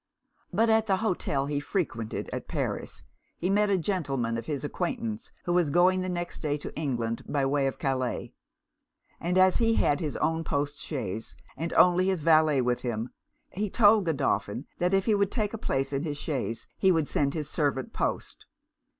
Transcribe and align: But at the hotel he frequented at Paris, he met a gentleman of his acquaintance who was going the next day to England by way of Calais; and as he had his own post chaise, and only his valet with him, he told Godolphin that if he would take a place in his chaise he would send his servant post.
But 0.51 0.67
at 0.71 0.87
the 0.87 0.97
hotel 0.97 1.45
he 1.45 1.59
frequented 1.59 2.27
at 2.33 2.47
Paris, 2.47 3.03
he 3.37 3.51
met 3.51 3.69
a 3.69 3.77
gentleman 3.77 4.35
of 4.35 4.47
his 4.47 4.63
acquaintance 4.63 5.31
who 5.45 5.53
was 5.53 5.69
going 5.69 6.01
the 6.01 6.09
next 6.09 6.39
day 6.39 6.57
to 6.57 6.73
England 6.75 7.21
by 7.27 7.45
way 7.45 7.67
of 7.67 7.77
Calais; 7.77 8.33
and 9.19 9.37
as 9.37 9.59
he 9.59 9.75
had 9.75 9.99
his 9.99 10.15
own 10.15 10.43
post 10.43 10.79
chaise, 10.79 11.35
and 11.55 11.71
only 11.73 12.07
his 12.07 12.21
valet 12.21 12.61
with 12.61 12.81
him, 12.81 13.11
he 13.51 13.69
told 13.69 14.05
Godolphin 14.07 14.65
that 14.79 14.95
if 14.95 15.05
he 15.05 15.13
would 15.13 15.29
take 15.29 15.53
a 15.53 15.57
place 15.59 15.93
in 15.93 16.01
his 16.01 16.17
chaise 16.17 16.65
he 16.79 16.91
would 16.91 17.07
send 17.07 17.35
his 17.35 17.47
servant 17.47 17.93
post. 17.93 18.47